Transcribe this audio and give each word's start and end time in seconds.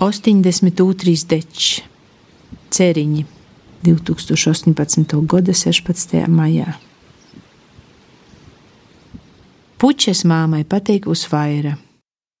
82. 0.00 1.26
dečs, 1.28 1.82
Ceriņi, 2.72 3.24
2018. 3.84 5.18
gada 5.28 5.52
16. 5.52 6.14
maijā. 6.24 6.72
Puķes 9.76 10.22
māmai 10.24 10.62
patīk 10.64 11.04
uz 11.04 11.26
vaira. 11.28 11.74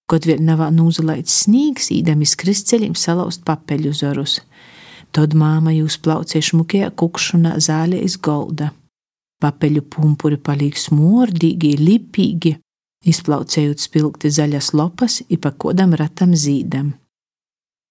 Kaut 0.08 0.24
vēl 0.24 0.40
nav 0.40 0.62
nūzulaits 0.72 1.34
snīgs, 1.42 1.90
īdami 1.92 2.24
skristceļiem 2.24 2.96
salauzt 2.96 3.44
papeļu 3.44 3.92
zorus. 3.92 4.38
Tad 5.12 5.36
māma 5.36 5.76
jūs 5.76 5.98
plaucie 6.00 6.40
šmukajā 6.40 6.88
kukšanā 6.96 7.58
zālē 7.60 8.00
iz 8.08 8.16
golda. 8.16 8.70
Papeļu 9.44 9.84
pumpuri 9.84 10.40
paliek 10.40 10.80
smordīgi, 10.80 11.76
lipīgi, 11.76 12.56
izplaucējot 13.04 13.84
spilgti 13.84 14.32
zaļas 14.32 14.72
lopas, 14.72 15.20
ipa 15.28 15.52
kodam 15.52 15.92
ratam 15.92 16.32
zīdam. 16.32 16.94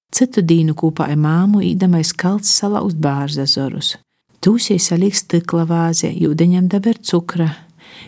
Citu 0.09 0.41
dienu 0.41 0.73
kopā 0.73 1.05
ar 1.11 1.19
māmu 1.21 1.61
īdamais 1.61 2.11
kalts 2.17 2.49
salauzt 2.57 2.97
bārzazorus. 3.01 3.93
Tūsies 4.41 4.89
salīgs 4.89 5.21
stikla 5.25 5.65
vāze, 5.69 6.09
jūdeņam 6.09 6.69
daber 6.71 6.97
cukra. 6.97 7.49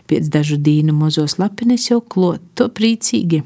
Pēc 0.10 0.30
dažu 0.34 0.58
dienu 0.58 0.96
mozos 0.98 1.38
lapines 1.38 1.90
jau 1.90 2.00
klot, 2.02 2.42
to 2.56 2.70
priecīgi. 2.74 3.44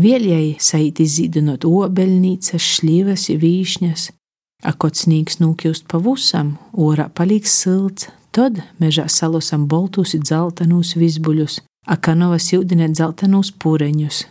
Vieljai 0.00 0.56
saiti 0.62 1.04
zīdinot 1.04 1.66
obeļnīcas, 1.66 2.62
šļivas, 2.76 3.28
vīšņas. 3.42 4.08
Akot 4.70 4.96
snīgs 4.96 5.40
nūkjūst 5.42 5.88
pavusam, 5.90 6.54
orā 6.72 7.08
palīgs 7.12 7.52
silts, 7.62 8.08
tad 8.32 8.62
mežā 8.80 9.08
salosam 9.10 9.66
boltūs 9.68 10.14
dzeltenūs 10.16 10.94
vizbuļus, 11.00 11.60
akanovas 11.90 12.52
jūdinēt 12.54 12.94
dzeltenūs 12.96 13.52
pureņus 13.60 14.24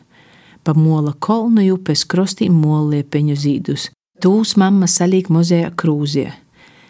pa 0.63 0.73
mola 0.73 1.13
kolnu 1.19 1.63
upes 1.73 2.05
krostīm 2.09 2.59
molliepeņu 2.61 3.35
zīdus. 3.39 3.89
Tūs 4.19 4.55
mamma 4.59 4.87
salīk 4.91 5.29
mozējā 5.31 5.71
krūzie. 5.79 6.27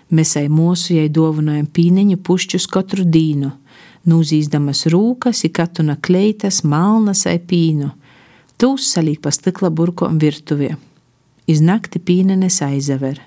Mēs 0.09 0.33
ai 0.39 0.47
mūsu 0.49 0.95
jai 0.95 1.09
dāvinājam 1.13 1.67
pīneņu 1.69 2.17
pušķus 2.25 2.66
katru 2.73 3.05
dīnu, 3.05 3.52
nūzīsdamas 4.09 4.88
rūkas, 4.89 5.43
ikatuna 5.45 5.99
kleitas, 6.02 6.63
malnas 6.63 7.27
ai 7.30 7.38
pīnu. 7.38 7.91
Tūs 8.59 8.89
salīk 8.95 9.21
pa 9.21 9.31
stikla 9.31 9.69
burkom 9.69 10.17
virtuvē. 10.19 10.71
Iz 11.49 11.61
nakti 11.61 12.02
pīnenes 12.02 12.58
aizaver. 12.65 13.21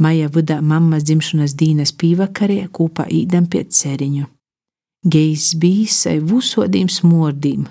Maija 0.00 0.30
vidā 0.32 0.62
mammas 0.64 1.04
dzimšanas 1.04 1.52
dīnas 1.60 1.92
pīvakarē 2.00 2.64
kūpā 2.72 3.06
īdam 3.12 3.44
pie 3.52 3.66
ceriņu. 3.68 4.24
Gejs 5.12 5.52
bijis 5.60 6.00
ai 6.08 6.18
vusodīm 6.24 6.88
smordīm 6.88 7.68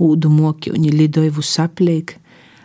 ūdu 0.00 0.30
mokļuņi 0.32 0.92
lidoju 0.92 1.44
sapliek, 1.44 2.16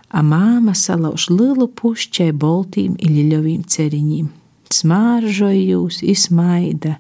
a 0.10 0.24
māma 0.24 0.74
salauž 0.76 1.28
lielu 1.34 1.68
pušķai 1.68 2.32
boltīm 2.32 2.96
iļļovīm 3.04 3.64
ceriņīm. 3.68 4.30
Smāržoju 4.72 5.64
jūs, 5.64 6.02
izmaida, 6.04 6.98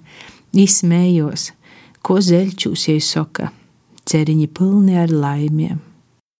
izmējos, 0.55 1.51
ko 2.03 2.19
zeļķūs 2.23 2.87
jai 2.91 2.99
soka, 3.03 3.51
ceriņi 4.07 4.47
pilni 4.47 4.95
ar 4.99 5.11
laimiem. 5.11 5.79